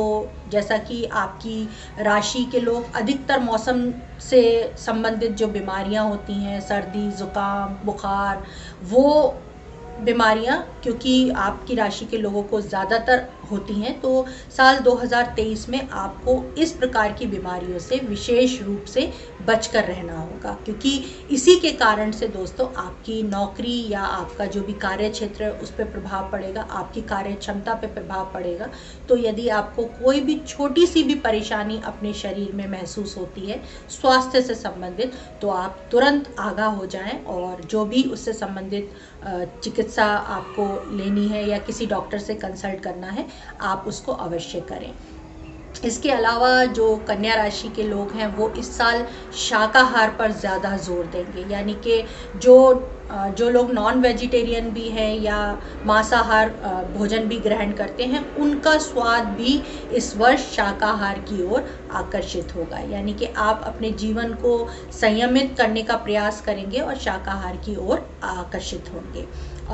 जैसा 0.51 0.77
कि 0.79 1.03
आपकी 1.15 1.57
राशि 2.01 2.43
के 2.51 2.60
लोग 2.60 2.96
अधिकतर 2.96 3.39
मौसम 3.39 3.89
से 4.22 4.41
संबंधित 4.77 5.31
जो 5.34 5.48
बीमारियाँ 5.48 6.07
होती 6.10 6.34
हैं, 6.34 6.60
सर्दी, 6.62 7.10
ज़ुकाम, 7.12 7.77
बुखार, 7.86 8.43
वो 8.84 9.36
बीमारियाँ, 10.00 10.57
क्योंकि 10.84 11.29
आपकी 11.38 11.75
राशि 11.75 12.05
के 12.05 12.17
लोगों 12.17 12.41
को 12.43 12.60
ज़्यादातर 12.62 13.25
होती 13.51 13.74
हैं 13.74 14.00
तो 14.01 14.25
साल 14.57 14.79
2023 14.79 15.67
में 15.69 15.88
आपको 15.89 16.36
इस 16.57 16.72
प्रकार 16.74 17.13
की 17.13 17.25
बीमारियों 17.27 17.79
से, 17.79 18.00
विशेष 18.00 18.62
रूप 18.62 18.86
से 18.86 19.12
बचकर 19.47 19.83
रहना 19.85 20.19
होगा। 20.19 20.53
क्योंकि 20.65 20.91
इसी 21.31 21.55
के 21.59 21.71
कारण 21.73 22.11
से 22.11 22.27
दोस्तों, 22.27 22.67
आपकी 22.77 23.21
नौकरी 23.23 23.77
या 23.89 24.01
आपका 24.01 24.45
जो 24.45 24.61
भी 24.61 24.73
कार्य 24.75 25.09
क्षेत्र 25.09 25.43
है, 25.43 25.51
उस 25.53 25.71
पर 25.71 25.83
प्रभाव 25.85 26.29
पड़ेगा, 26.31 26.61
आपकी 26.61 27.01
कार्य 27.03 27.33
क्षमता 27.33 27.73
पर 27.73 27.87
प्रभाव 27.89 28.31
पड़ेगा। 28.33 28.69
तो 29.09 29.17
यदि 29.17 29.47
आपको 29.51 29.85
कोई 29.95 30.19
भी 30.19 30.39
छोटी 30.47 30.85
सी 30.87 31.03
भी 31.03 31.15
परेशानी 31.17 31.81
अपने 31.85 32.13
शरीर 32.13 32.51
में 32.53 32.67
महसूस 32.67 33.17
होती 33.17 33.41
है, 33.41 33.61
स्वास्थ्य 33.91 34.41
से 34.41 34.55
संबंधित 34.55 35.13
तो 35.41 35.49
आप 35.49 35.79
तुरंत 35.91 36.35
आगाह 36.39 36.69
हो 36.69 36.85
जाएँ 36.85 37.23
और 37.25 37.61
जो 37.63 37.85
भी 37.85 38.03
उससे 38.03 38.33
संबंधित 38.33 38.91
चिकित्सा 39.63 40.05
आपको 40.05 40.67
लेनी 40.97 41.27
है 41.27 41.47
या 41.49 41.57
किसी 41.59 41.85
डॉक्टर 41.85 42.19
से 42.19 42.35
कंसल्ट 42.35 42.79
करना 42.79 43.07
है, 43.07 43.27
आप 43.61 43.83
उसको 43.87 44.11
अवश्य 44.13 44.59
करें। 44.69 44.93
इसके 45.86 46.12
अलावा 46.12 46.63
जो 46.65 46.96
कन्या 47.07 47.36
राशि 47.36 47.69
के 47.69 47.84
लोग 47.84 48.12
हैं, 48.12 48.27
वो 48.36 48.50
इस 48.50 48.77
साल 48.77 49.05
शाकाहार 49.38 50.15
पर 50.19 50.31
ज़्यादा 50.31 50.75
ज़ोर 50.77 51.05
देंगे। 51.05 51.46
यानी 51.53 51.74
कि 51.84 52.03
जो 52.36 52.57
जो 53.10 53.50
लोग 53.50 53.72
नॉन 53.74 54.00
वेजिटेरियन 54.01 54.69
भी 54.69 54.88
हैं 54.89 55.13
या 55.19 55.38
मांसाहार 55.86 56.50
भोजन 56.96 57.27
भी 57.27 57.38
ग्रहण 57.39 57.72
करते 57.72 58.03
हैं, 58.03 58.36
उनका 58.36 58.77
स्वाद 58.77 59.25
भी 59.38 59.62
इस 59.93 60.15
वर्ष 60.17 60.48
शाकाहार 60.55 61.19
की 61.29 61.41
ओर 61.43 61.69
आकर्षित 61.91 62.55
होगा। 62.55 62.79
यानी 62.91 63.13
कि 63.13 63.25
आप 63.25 63.62
अपने 63.65 63.91
जीवन 63.93 64.34
को 64.34 64.57
संयमित 64.91 65.55
करने 65.57 65.84
का 65.84 65.96
प्रयास 65.98 66.41
करेंगे 66.41 66.79
और 66.79 66.96
शाकाहार 66.98 67.55
की 67.55 67.75
ओर 67.77 68.07
आकर्षित 68.24 68.93
होंगे। 68.93 69.25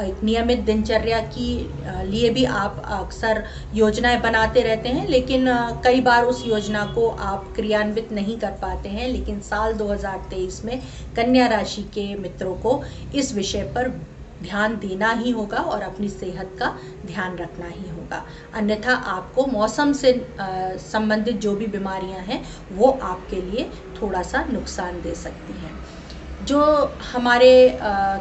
एक 0.01 0.23
नियमित 0.23 0.59
दिनचर्या 0.59 1.19
की 1.27 1.47
लिए 2.05 2.29
भी 2.29 2.43
आप 2.45 2.81
अक्सर 2.85 3.43
योजनाएँ 3.73 4.19
बनाते 4.21 4.61
रहते 4.61 4.89
हैं, 4.89 5.07
लेकिन 5.07 5.47
कई 5.83 6.01
बार 6.01 6.25
उस 6.25 6.43
योजना 6.45 6.85
को 6.95 7.07
आप 7.09 7.51
क्रियान्वित 7.55 8.11
नहीं 8.11 8.37
कर 8.39 8.51
पाते 8.61 8.89
हैं। 8.89 9.07
लेकिन 9.09 9.39
साल 9.41 9.73
2023 9.73 10.63
में 10.65 10.79
कन्या 11.15 11.47
राशि 11.47 11.83
के 11.93 12.13
मित्रों 12.15 12.55
को 12.55 12.81
इस 13.13 13.33
विषय 13.35 13.63
पर 13.75 13.89
ध्यान 14.43 14.75
देना 14.77 15.11
ही 15.13 15.31
होगा 15.31 15.57
और 15.57 15.81
अपनी 15.81 16.07
सेहत 16.09 16.55
का 16.59 16.67
ध्यान 17.05 17.37
रखना 17.37 17.67
ही 17.67 17.89
होगा। 17.89 18.25
अन्यथा 18.53 18.95
आपको 19.11 19.45
मौसम 19.45 19.91
से 19.93 20.13
संबंधित 20.39 21.35
जो 21.37 21.55
भी 21.55 21.67
बीमारियाँ 21.67 22.19
हैं, 22.21 22.43
वो 22.71 22.89
आपके 23.03 23.41
लिए 23.41 23.69
थोड़ा 24.01 24.21
सा 24.23 24.43
नुकसान 24.51 25.01
दे 25.01 25.15
सकती 25.15 25.53
हैं। 25.53 25.75
जो 26.47 26.61
हमारे 27.13 27.79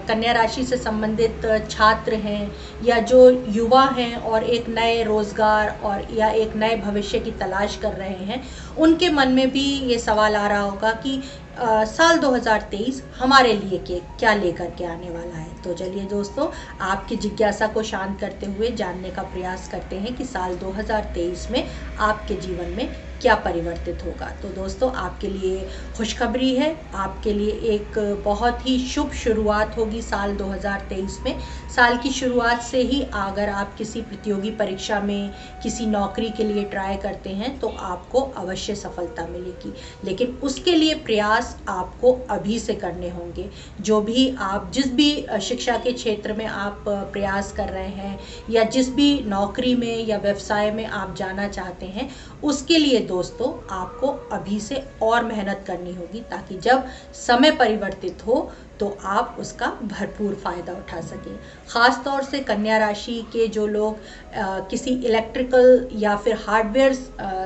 कन्या 0.08 0.32
राशि 0.32 0.64
से 0.64 0.76
संबंधित 0.76 1.46
छात्र 1.70 2.14
हैं 2.14 2.52
या 2.84 2.98
जो 3.10 3.28
युवा 3.48 3.84
हैं 3.98 4.14
और 4.16 4.44
एक 4.44 4.68
नए 4.68 5.02
रोज़गार 5.02 5.68
और 5.82 6.06
या 6.14 6.28
एक 6.42 6.56
नए 6.56 6.76
भविष्य 6.76 7.18
की 7.18 7.30
तलाश 7.30 7.76
कर 7.76 7.92
रहे 7.92 8.24
हैं 8.24 8.42
उनके 8.78 9.08
मन 9.10 9.28
में 9.28 9.50
भी 9.50 9.64
ये 9.90 9.98
सवाल 9.98 10.36
आ 10.36 10.46
रहा 10.48 10.60
होगा 10.60 10.92
कि 10.92 11.20
आ, 11.58 11.84
साल 11.84 12.18
2023 12.18 13.00
हमारे 13.18 13.52
लिए 13.52 13.78
के 13.78 13.98
क्या 14.18 14.34
लेकर 14.34 14.70
के 14.70 14.84
आने 14.84 15.10
वाला 15.10 15.36
है? 15.36 15.62
तो 15.62 15.74
चलिए 15.74 16.04
दोस्तों 16.04 16.48
आपकी 16.86 17.16
जिज्ञासा 17.16 17.66
को 17.66 17.82
शांत 17.82 18.18
करते 18.20 18.46
हुए 18.46 18.70
जानने 18.70 19.10
का 19.10 19.22
प्रयास 19.22 19.68
करते 19.68 19.96
हैं 19.96 20.14
कि 20.16 20.24
साल 20.24 20.56
2023 20.56 21.50
में 21.50 21.66
आपके 22.00 22.34
जीवन 22.36 22.74
में 22.76 22.88
क्या 23.22 23.34
परिवर्तित 23.34 24.04
होगा? 24.04 24.26
तो 24.42 24.48
दोस्तों, 24.52 24.92
आपके 24.92 25.28
लिए 25.28 25.68
खुशखबरी 25.96 26.54
है। 26.54 26.76
आपके 26.94 27.32
लिए 27.32 27.52
एक 27.74 27.98
बहुत 28.24 28.66
ही 28.68 28.78
शुभ 28.86 29.12
शुरुआत 29.14 29.76
होगी 29.76 30.00
साल 30.02 30.36
2023 30.36 31.18
में। 31.20 31.38
साल 31.76 31.96
की 31.96 32.10
शुरुआत 32.10 32.62
से 32.62 32.80
ही 32.82 33.02
अगर 33.14 33.48
आप 33.48 33.74
किसी 33.78 34.00
प्रतियोगी 34.00 34.50
परीक्षा 34.50 35.00
में 35.00 35.30
किसी 35.62 35.86
नौकरी 35.86 36.30
के 36.30 36.44
लिए 36.44 36.64
ट्राई 36.64 36.96
करते 36.96 37.30
हैं 37.30 37.58
तो 37.60 37.68
आपको 37.68 38.20
अवश्य 38.36 38.74
सफलता 38.74 39.26
मिलेगी। 39.26 39.72
लेकिन 40.04 40.38
उसके 40.42 40.74
लिए 40.74 40.94
प्रयास 40.94 41.56
आपको 41.68 42.12
अभी 42.30 42.58
से 42.58 42.74
करने 42.74 43.10
होंगे। 43.10 43.48
जो 43.80 44.00
भी 44.00 44.28
आप, 44.40 44.70
जिस 44.74 44.92
भी 44.92 45.10
शिक्षा 45.42 45.76
के 45.76 45.92
क्षेत्र 45.92 46.32
में 46.32 46.46
आप 46.46 46.84
प्रयास 46.88 47.52
कर 47.52 47.68
रहे 47.68 47.88
हैं, 47.88 48.18
या 48.50 48.64
जिस 48.64 48.94
भी 48.94 49.22
नौकरी 49.26 49.74
में 49.74 50.06
या 50.06 50.18
व्यवसाय 50.18 50.70
में 50.70 50.84
आप 50.86 51.14
जाना 51.16 51.48
चाहते 51.48 51.86
हैं, 51.86 52.10
उसके 52.42 52.78
लिए 52.78 52.98
दोस्तों 53.12 53.52
आपको 53.76 54.08
अभी 54.32 54.58
से 54.60 54.82
और 55.02 55.24
मेहनत 55.24 55.64
करनी 55.66 55.94
होगी 55.94 56.20
ताकि 56.30 56.58
जब 56.60 56.86
समय 57.18 57.50
परिवर्तित 57.56 58.26
हो 58.26 58.50
तो 58.80 58.86
आप 59.06 59.36
उसका 59.38 59.66
भरपूर 59.82 60.34
फ़ायदा 60.44 60.72
उठा 60.72 61.00
सकें। 61.00 61.36
ख़ास 61.70 62.00
तौर 62.04 62.22
से 62.22 62.38
कन्या 62.40 62.78
राशि 62.78 63.20
के 63.32 63.46
जो 63.48 63.66
लोग 63.66 63.96
आ, 64.36 64.58
किसी 64.70 64.90
इलेक्ट्रिकल 65.06 65.88
या 65.96 66.16
फिर 66.16 66.38
हार्डवेयर 66.46 66.94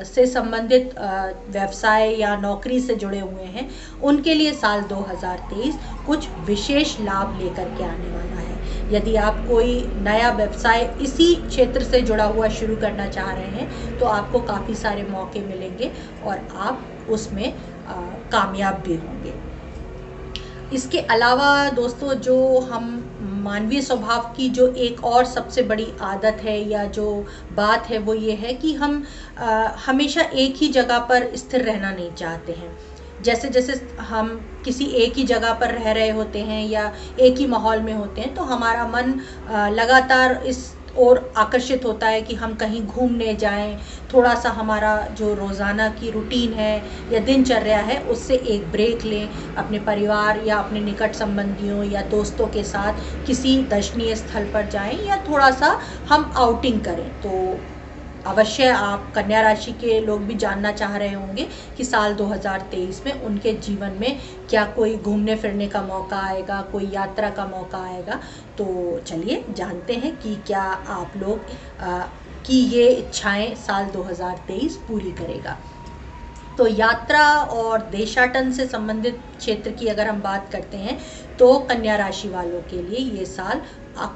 से 0.06 0.26
संबंधित 0.26 0.94
व्यवसाय 0.99 2.14
या 2.20 2.37
नौकरी 2.37 2.80
से 2.80 2.94
जुड़े 2.96 3.20
हुए 3.20 3.44
हैं 3.56 3.68
उनके 4.02 4.35
लिए 4.35 4.52
साल 4.54 4.82
2023 4.92 5.75
कुछ 6.06 6.28
विशेष 6.46 6.96
लाभ 7.00 7.38
लेकर 7.40 7.75
के 7.76 7.85
आने 7.85 8.11
वाला 8.11 8.36
यदि 8.90 9.14
आप 9.19 9.45
कोई 9.49 9.81
नया 9.99 10.31
व्यवसाय 10.33 10.85
इसी 11.00 11.35
क्षेत्र 11.37 11.83
से 11.85 12.00
जुड़ा 12.02 12.25
हुआ 12.26 12.49
शुरू 12.50 12.76
करना 12.76 13.07
चाह 13.09 13.33
रहे 13.33 13.47
हैं 13.47 13.99
तो 13.99 14.07
आपको 14.07 14.40
काफ़ी 14.43 14.75
सारे 14.75 15.02
मौके 15.02 15.40
मिलेंगे 15.40 15.90
और 16.25 16.47
आप 16.57 17.07
उसमें 17.11 17.52
कामयाब 18.33 18.83
भी 18.87 18.95
होंगे। 18.97 19.35
इसके 20.73 20.99
अलावा 20.99 21.69
दोस्तों 21.71 22.14
जो 22.21 22.37
हम 22.61 22.85
मानवीय 23.43 23.81
स्वभाव 23.83 24.33
की 24.37 24.49
जो 24.49 24.66
एक 24.76 25.05
और 25.05 25.25
सबसे 25.25 25.62
बड़ी 25.62 25.87
आदत 26.02 26.40
है 26.43 26.59
या 26.71 26.85
जो 26.90 27.05
बात 27.52 27.87
है 27.90 27.99
वो 27.99 28.14
ये 28.14 28.33
है 28.35 28.55
कि 28.55 28.73
हम 28.75 29.02
आ, 29.38 29.69
हमेशा 29.87 30.23
एक 30.23 30.57
ही 30.57 30.69
जगह 30.69 30.99
पर 31.09 31.31
स्थिर 31.37 31.62
रहना 31.62 31.90
नहीं 31.90 32.12
चाहते 32.14 32.52
हैं। 32.52 32.76
जैसे 33.26 33.49
जैसे 33.50 33.75
हम 34.02 34.28
किसी 34.64 34.85
एक 35.04 35.16
ही 35.16 35.25
जगह 35.26 35.52
पर 35.61 35.75
रह 35.75 35.90
रहे 35.92 36.09
होते 36.12 36.42
हैं 36.45 36.64
या 36.66 36.92
एक 37.21 37.38
ही 37.38 37.47
माहौल 37.49 37.83
में 37.83 37.92
होते 37.95 38.21
हैं 38.21 38.35
तो 38.35 38.42
हमारा 38.47 38.87
मन 38.88 39.14
लगातार 39.73 40.42
इस 40.47 40.64
और 40.97 41.18
आकर्षित 41.37 41.85
होता 41.85 42.09
है 42.09 42.21
कि 42.23 42.35
हम 42.35 42.54
कहीं 42.56 42.80
घूमने 42.83 43.35
जाएँ। 43.37 43.76
थोड़ा 44.12 44.35
सा 44.35 44.50
हमारा 44.50 44.92
जो 45.12 45.33
रोज़ाना 45.35 45.88
की 45.90 46.11
रूटीन 46.11 46.52
है 46.54 46.85
या 47.11 47.18
दिनचर्या 47.21 47.80
है, 47.80 47.99
उससे 48.00 48.35
एक 48.35 48.71
ब्रेक 48.73 49.04
लें 49.04 49.28
अपने 49.56 49.78
परिवार 49.83 50.40
या 50.47 50.59
अपने 50.59 50.80
निकट 50.83 51.14
संबंधियों 51.14 51.83
या 51.85 52.02
दोस्तों 52.09 52.47
के 52.49 52.64
साथ 52.64 53.00
किसी 53.26 53.56
दर्शनीय 53.71 54.14
स्थल 54.16 54.45
पर 54.54 54.68
जाएँ 54.68 54.99
या 55.02 55.16
थोड़ा 55.28 55.50
सा 55.52 55.78
हम 56.09 56.33
आउटिंग 56.38 56.80
करें। 56.85 57.11
तो 57.21 57.33
अवश्य 58.26 58.68
आप 58.68 59.12
कन्या 59.14 59.40
राशि 59.40 59.73
के 59.73 59.99
लोग 60.00 60.23
भी 60.26 60.35
जानना 60.35 60.71
चाह 60.73 60.97
रहे 60.97 61.12
होंगे 61.12 61.47
कि 61.76 61.85
साल 61.85 62.14
2023 62.14 63.04
में 63.06 63.21
उनके 63.23 63.52
जीवन 63.59 63.97
में 64.00 64.18
क्या 64.50 64.64
कोई 64.76 64.97
घूमने 64.97 65.37
फिरने 65.37 65.68
का 65.68 65.83
मौका 65.83 66.18
आएगा, 66.18 66.61
कोई 66.62 66.88
यात्रा 66.92 67.30
का 67.30 67.47
मौका 67.47 67.78
आएगा। 67.85 68.21
तो 68.59 68.99
चलिए 69.06 69.45
जानते 69.50 69.95
हैं 69.95 70.16
कि 70.16 70.35
क्या 70.47 70.62
आप 70.88 71.12
लोग 71.16 71.47
की 72.47 72.59
ये 72.68 72.88
इच्छाएँ 72.88 73.54
साल 73.56 73.87
2023 73.90 74.76
पूरी 74.88 75.11
करेगा। 75.12 75.56
तो 76.59 76.66
यात्रा 76.66 77.25
और 77.52 77.83
देशाटन 77.90 78.52
से 78.52 78.66
संबंधित 78.66 79.21
क्षेत्र 79.38 79.71
की 79.71 79.87
अगर 79.87 80.09
हम 80.09 80.21
बात 80.21 80.49
करते 80.52 80.76
हैं 80.76 80.99
तो 81.38 81.59
कन्या 81.68 81.97
राशि 81.97 82.28
वालों 82.28 82.61
के 82.71 82.83
लिए 82.83 83.11
ये 83.18 83.25
साल 83.26 83.61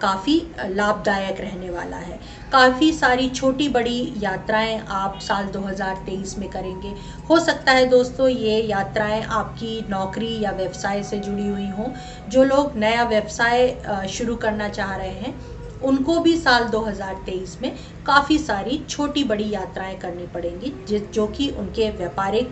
काफ़ी 0.02 0.34
लाभदायक 0.66 1.40
रहने 1.40 1.70
वाला 1.70 1.96
है। 1.96 2.18
काफ़ी 2.52 2.92
सारी 2.92 3.28
छोटी 3.28 3.68
बड़ी 3.68 4.12
यात्राएँ 4.16 4.78
आप 4.88 5.18
साल 5.22 5.46
2023 5.46 6.38
में 6.38 6.48
करेंगे। 6.48 6.94
हो 7.30 7.38
सकता 7.40 7.72
है 7.72 7.86
दोस्तों 7.86 8.28
ये 8.28 8.60
यात्राएँ 8.62 9.22
आपकी 9.22 9.80
नौकरी 9.90 10.38
या 10.40 10.50
व्यवसाय 10.50 11.02
से 11.02 11.18
जुड़ी 11.18 11.48
हुई 11.48 11.68
हों। 11.68 11.92
जो 12.28 12.44
लोग 12.44 12.76
नया 12.76 13.04
व्यवसाय 13.04 14.06
शुरू 14.08 14.36
करना 14.36 14.68
चाह 14.68 14.96
रहे 14.96 15.08
हैं, 15.08 15.34
उनको 15.82 16.18
भी 16.20 16.36
साल 16.36 16.64
2023 16.64 17.56
में 17.62 17.76
काफ़ी 18.06 18.38
सारी 18.38 18.76
छोटी 18.88 19.22
बड़ी 19.24 19.48
यात्राएँ 19.50 19.96
करनी 19.98 20.26
पड़ेंगी, 20.26 20.72
जिस, 20.88 21.02
जो 21.02 21.26
कि 21.26 21.48
उनके 21.50 21.88
व्यापारिक 21.90 22.50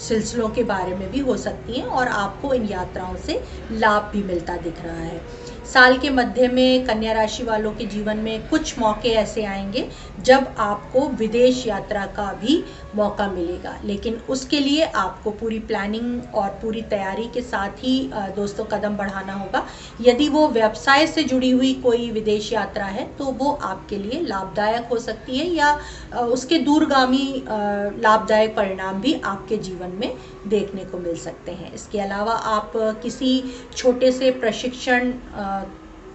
सिलसिलों 0.00 0.48
के 0.48 0.62
बारे 0.64 0.94
में 0.94 1.10
भी 1.10 1.18
हो 1.18 1.36
सकती 1.36 1.78
हैं 1.78 1.86
और 1.86 2.08
आपको 2.08 2.52
इन 2.54 2.64
यात्राओं 2.66 3.16
से 3.16 3.42
लाभ 3.72 4.10
भी 4.12 4.22
मिलता 4.22 4.56
दिख 4.56 4.80
रहा 4.82 4.96
है। 4.96 5.20
साल 5.64 5.96
के 5.98 6.10
मध्य 6.10 6.46
में 6.48 6.84
कन्या 6.86 7.12
राशि 7.12 7.42
वालों 7.44 7.72
के 7.72 7.84
जीवन 7.86 8.16
में 8.18 8.48
कुछ 8.48 8.78
मौके 8.78 9.08
ऐसे 9.08 9.44
आएँगे 9.44 9.88
जब 10.20 10.46
आपको 10.58 11.06
विदेश 11.10 11.66
यात्रा 11.66 12.04
का 12.16 12.32
भी 12.42 12.62
मौका 12.96 13.26
मिलेगा। 13.28 13.74
लेकिन 13.84 14.18
उसके 14.28 14.58
लिए 14.60 14.84
आपको 14.84 15.30
पूरी 15.30 15.58
प्लानिंग 15.60 16.34
और 16.34 16.48
पूरी 16.62 16.82
तैयारी 16.90 17.26
के 17.34 17.42
साथ 17.42 17.78
ही 17.78 18.10
दोस्तों 18.36 18.64
कदम 18.72 18.96
बढ़ाना 18.96 19.34
होगा। 19.34 19.64
यदि 20.00 20.28
वो 20.28 20.46
व्यवसाय 20.48 21.06
से 21.06 21.22
जुड़ी 21.24 21.50
हुई 21.50 21.72
कोई 21.82 22.10
विदेश 22.10 22.52
यात्रा 22.52 22.84
है 22.86 23.06
तो 23.18 23.30
वो 23.32 23.52
आपके 23.62 23.98
लिए 23.98 24.20
लाभदायक 24.22 24.88
हो 24.90 24.98
सकती 24.98 25.38
है 25.38 25.48
या 25.48 25.72
उसके 26.14 26.58
दूरगामी 26.60 27.24
लाभदायक 27.46 28.54
परिणाम 28.56 29.00
भी 29.00 29.14
आपके 29.24 29.56
जीवन 29.58 29.96
में 30.00 30.14
देखने 30.46 30.84
को 30.84 30.98
मिल 30.98 31.16
सकते 31.18 31.52
हैं। 31.52 31.72
इसके 31.74 32.00
अलावा 32.00 32.32
आप 32.32 32.72
किसी 33.02 33.42
छोटे 33.76 34.12
से 34.12 34.30
प्रशिक्षण 34.32 35.12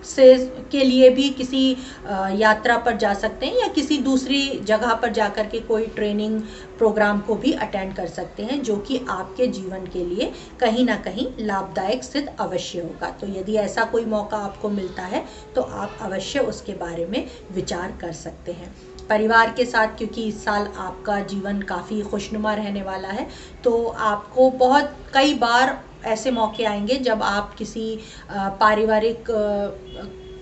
से, 0.06 0.36
के 0.72 0.84
लिए 0.84 1.10
भी 1.10 1.30
किसी 1.30 1.72
यात्रा 2.34 2.78
पर 2.78 2.98
जा 2.98 3.14
सकते 3.14 3.46
हैं 3.46 3.60
या 3.60 3.68
किसी 3.68 3.98
दूसरी 3.98 4.40
जगह 4.62 4.94
पर 4.94 5.12
जाकर 5.14 5.46
के 5.46 5.60
कोई 5.62 5.86
ट्रेनिंग 5.88 6.40
प्रोग्राम 6.78 7.20
को 7.20 7.36
भी 7.36 7.52
अटेंड 7.54 7.96
कर 7.96 8.08
सकते 8.08 8.44
हैं, 8.44 8.62
जो 8.64 8.76
कि 8.78 9.00
आपके 9.10 9.48
जीवन 9.48 9.86
के 9.86 10.04
लिए 10.06 10.32
कहीं 10.60 10.86
ना 10.86 10.96
कहीं 10.98 11.28
लाभदायक 11.40 12.04
सिद्ध 12.04 12.28
अवश्य 12.30 12.80
होगा। 12.80 13.10
तो 13.12 13.28
यदि 13.30 13.56
ऐसा 13.58 13.84
कोई 13.86 14.06
मौका 14.08 14.38
आपको 14.40 14.70
मिलता 14.70 15.04
है 15.06 15.26
तो 15.56 15.62
आप 15.62 15.98
अवश्य 16.02 16.40
उसके 16.42 16.74
बारे 16.76 17.06
में 17.06 17.26
विचार 17.52 17.98
कर 18.02 18.12
सकते 18.14 18.52
हैं। 18.52 18.76
परिवार 19.10 19.54
के 19.58 19.66
साथ, 19.66 19.98
क्योंकि 19.98 20.28
इस 20.28 20.44
साल 20.46 20.68
आपका 20.78 21.20
जीवन 21.24 21.62
काफ़ी 21.64 22.02
खुशनुमा 22.04 22.54
रहने 22.54 22.82
वाला 22.84 23.10
है 23.10 23.28
तो 23.64 23.86
आपको 23.88 24.50
बहुत 24.60 24.96
कई 25.14 25.34
बार 25.36 25.78
ऐसे 26.06 26.32
मौके 26.32 26.64
आएँगे 26.66 26.96
जब 27.02 27.24
आप 27.24 27.54
किसी 27.58 28.00
पारिवारिक 28.32 29.24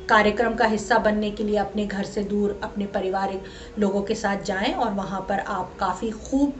कार्यक्रम 0.10 0.54
का 0.56 0.66
हिस्सा 0.68 0.98
बनने 0.98 1.30
के 1.32 1.44
लिए 1.44 1.58
अपने 1.58 1.86
घर 1.86 2.04
से 2.06 2.24
दूर, 2.24 2.60
अपने 2.64 2.86
पारिवारिक 2.88 3.44
लोगों 3.80 4.02
के 4.02 4.16
साथ 4.16 4.44
जाएँ 4.46 4.74
और 4.74 4.92
वहाँ 4.94 5.22
पर 5.30 5.40
आप 5.40 5.76
काफ़ी 5.80 6.10
खूब 6.12 6.60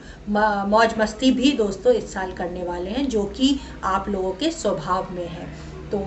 मौज 0.68 0.94
मस्ती 0.98 1.30
भी 1.32 1.52
दोस्तों 1.56 1.92
इस 1.92 2.12
साल 2.12 2.32
करने 2.32 2.62
वाले 2.64 2.90
हैं, 2.90 3.08
जो 3.08 3.24
कि 3.36 3.58
आप 3.84 4.08
लोगों 4.08 4.32
के 4.34 4.50
स्वभाव 4.52 5.12
में 5.12 5.28
है। 5.28 5.46
तो 5.92 5.98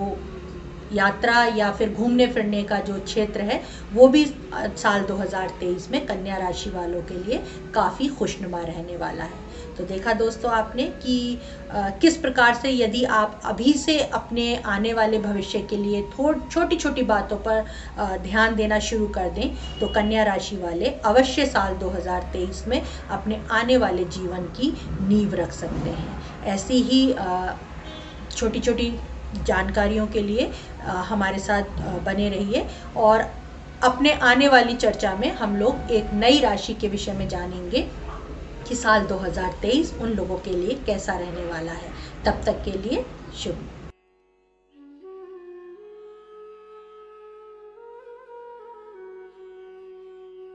यात्रा 0.92 1.44
या 1.56 1.70
फिर 1.72 1.92
घूमने 1.92 2.26
फिरने 2.26 2.62
का 2.62 2.78
जो 2.80 2.98
क्षेत्र 3.00 3.40
है 3.40 3.62
वो 3.92 4.08
भी 4.08 4.24
साल 4.54 5.04
2023 5.04 5.90
में 5.90 6.04
कन्या 6.06 6.36
राशि 6.36 6.70
वालों 6.70 7.02
के 7.02 7.14
लिए 7.14 7.42
काफ़ी 7.74 8.08
खुशनुमा 8.08 8.60
रहने 8.60 8.96
वाला 8.96 9.24
है। 9.24 9.48
तो 9.76 9.84
देखा 9.84 10.12
दोस्तों 10.12 10.50
आपने 10.52 10.84
कि 11.02 11.38
आ, 11.72 11.88
किस 11.90 12.16
प्रकार 12.16 12.54
से 12.54 12.70
यदि 12.70 13.02
आप 13.04 13.40
अभी 13.44 13.72
से 13.72 13.98
अपने 14.14 14.56
आने 14.66 14.92
वाले 14.92 15.18
भविष्य 15.18 15.60
के 15.60 15.76
लिए 15.76 16.02
थोड़ 16.10 16.36
छोटी 16.38 16.76
छोटी 16.76 17.02
बातों 17.02 17.36
पर 17.36 17.64
आ, 17.98 18.16
ध्यान 18.16 18.54
देना 18.54 18.78
शुरू 18.78 19.06
कर 19.08 19.28
दें 19.30 19.78
तो 19.80 19.86
कन्या 19.86 20.24
राशि 20.24 20.56
वाले 20.56 20.90
अवश्य 21.04 21.46
साल 21.46 21.76
2023 21.78 22.66
में 22.68 22.82
अपने 23.10 23.40
आने 23.50 23.76
वाले 23.76 24.04
जीवन 24.16 24.44
की 24.56 24.72
नींव 25.02 25.34
रख 25.34 25.52
सकते 25.52 25.90
हैं। 25.90 26.44
ऐसी 26.46 26.82
ही 26.82 27.06
छोटी 28.30 28.60
छोटी 28.60 28.92
जानकारियों 29.36 30.06
के 30.06 30.22
लिए 30.22 30.50
हमारे 30.86 31.38
साथ 31.38 31.62
बने 32.04 32.28
रहिए 32.28 32.66
और 32.96 33.24
अपने 33.82 34.12
आने 34.12 34.48
वाली 34.48 34.74
चर्चा 34.76 35.14
में 35.14 35.30
हम 35.32 35.56
लोग 35.56 35.90
एक 35.90 36.12
नई 36.14 36.40
राशि 36.40 36.74
के 36.74 36.88
विषय 36.88 37.12
में 37.12 37.28
जानेंगे 37.28 37.80
कि 38.68 38.74
साल 38.74 39.06
2023 39.06 39.92
उन 40.00 40.08
लोगों 40.08 40.36
के 40.38 40.50
लिए 40.50 40.74
कैसा 40.86 41.12
रहने 41.12 41.44
वाला 41.44 41.72
है। 41.72 41.90
तब 42.24 42.42
तक 42.46 42.62
के 42.64 42.72
लिए 42.72 43.04
शुभ 43.34 43.68